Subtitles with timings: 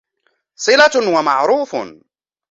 [0.55, 1.75] صِلَةٌ وَمَعْرُوفٌ